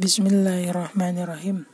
[0.00, 1.68] Bismillahirrahmanirrahim.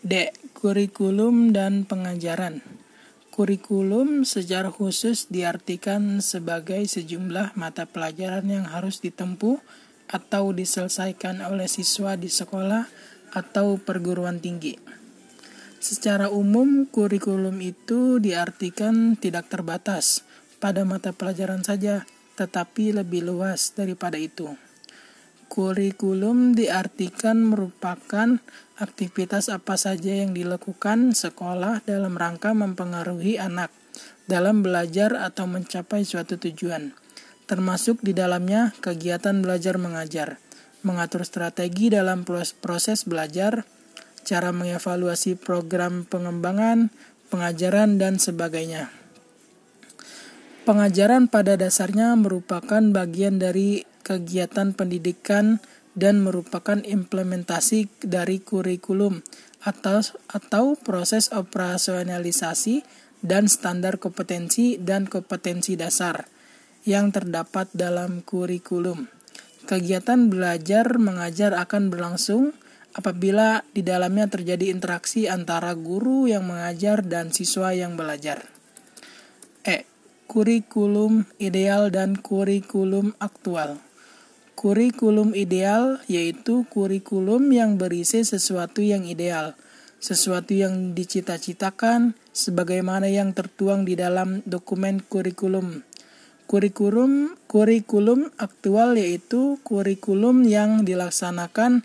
[0.00, 0.32] D.
[0.56, 2.64] Kurikulum dan pengajaran.
[3.28, 9.60] Kurikulum secara khusus diartikan sebagai sejumlah mata pelajaran yang harus ditempuh
[10.08, 12.88] atau diselesaikan oleh siswa di sekolah
[13.36, 14.80] atau perguruan tinggi.
[15.76, 20.24] Secara umum, kurikulum itu diartikan tidak terbatas
[20.56, 22.08] pada mata pelajaran saja,
[22.40, 24.71] tetapi lebih luas daripada itu.
[25.52, 28.40] Kurikulum diartikan merupakan
[28.80, 33.68] aktivitas apa saja yang dilakukan sekolah dalam rangka mempengaruhi anak
[34.24, 36.96] dalam belajar atau mencapai suatu tujuan,
[37.44, 40.40] termasuk di dalamnya kegiatan belajar mengajar,
[40.80, 42.24] mengatur strategi dalam
[42.64, 43.68] proses belajar,
[44.24, 46.88] cara mengevaluasi program pengembangan,
[47.28, 48.88] pengajaran, dan sebagainya.
[50.64, 55.64] Pengajaran pada dasarnya merupakan bagian dari kegiatan pendidikan
[55.96, 59.24] dan merupakan implementasi dari kurikulum
[59.64, 62.84] atau atau proses operasionalisasi
[63.22, 66.26] dan standar kompetensi dan kompetensi dasar
[66.82, 69.06] yang terdapat dalam kurikulum.
[69.62, 72.50] Kegiatan belajar mengajar akan berlangsung
[72.98, 78.50] apabila di dalamnya terjadi interaksi antara guru yang mengajar dan siswa yang belajar.
[79.62, 79.86] E.
[80.26, 83.78] Kurikulum ideal dan kurikulum aktual.
[84.62, 89.58] Kurikulum ideal yaitu kurikulum yang berisi sesuatu yang ideal,
[89.98, 95.82] sesuatu yang dicita-citakan sebagaimana yang tertuang di dalam dokumen kurikulum.
[96.46, 101.82] Kurikulum kurikulum aktual yaitu kurikulum yang dilaksanakan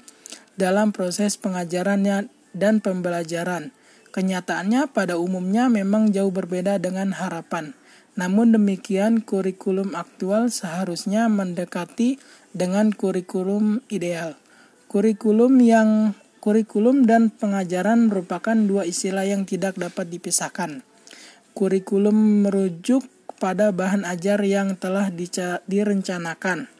[0.54, 3.74] dalam proses pengajarannya dan pembelajaran.
[4.14, 7.74] Kenyataannya pada umumnya memang jauh berbeda dengan harapan.
[8.18, 12.18] Namun demikian, kurikulum aktual seharusnya mendekati
[12.50, 14.34] dengan kurikulum ideal.
[14.90, 20.82] Kurikulum yang kurikulum dan pengajaran merupakan dua istilah yang tidak dapat dipisahkan.
[21.54, 23.06] Kurikulum merujuk
[23.38, 25.14] pada bahan ajar yang telah
[25.70, 26.74] direncanakan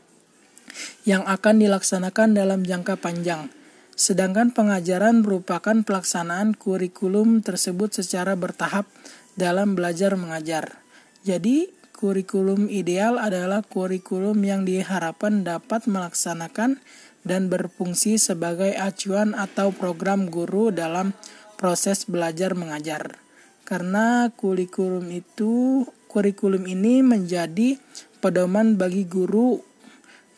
[1.08, 3.50] yang akan dilaksanakan dalam jangka panjang.
[3.98, 8.86] Sedangkan pengajaran merupakan pelaksanaan kurikulum tersebut secara bertahap
[9.34, 10.78] dalam belajar mengajar.
[11.26, 16.78] Jadi, kurikulum ideal adalah kurikulum yang diharapkan dapat melaksanakan
[17.26, 21.18] dan berfungsi sebagai acuan atau program guru dalam
[21.58, 23.20] proses belajar mengajar.
[23.68, 27.76] Karena kurikulum itu kurikulum ini menjadi
[28.24, 29.60] pedoman bagi guru,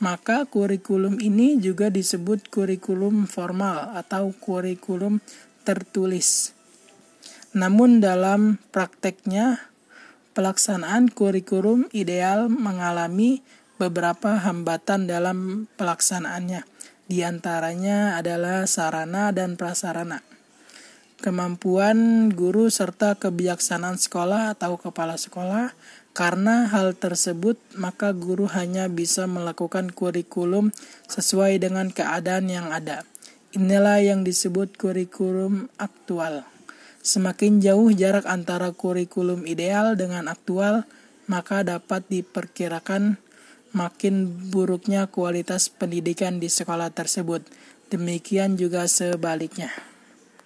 [0.02, 5.22] maka kurikulum ini juga disebut kurikulum formal atau kurikulum
[5.62, 6.58] tertulis.
[7.54, 9.69] Namun dalam prakteknya
[10.34, 13.42] pelaksanaan kurikulum ideal mengalami
[13.80, 16.68] beberapa hambatan dalam pelaksanaannya.
[17.10, 20.22] Di antaranya adalah sarana dan prasarana.
[21.20, 25.76] Kemampuan guru serta kebijaksanaan sekolah atau kepala sekolah
[26.16, 30.76] karena hal tersebut, maka guru hanya bisa melakukan kurikulum
[31.08, 33.08] sesuai dengan keadaan yang ada.
[33.56, 36.46] Inilah yang disebut kurikulum aktual.
[37.00, 40.84] Semakin jauh jarak antara kurikulum ideal dengan aktual,
[41.32, 43.16] maka dapat diperkirakan
[43.72, 47.46] makin buruknya kualitas pendidikan di sekolah tersebut.
[47.90, 49.89] Demikian juga sebaliknya.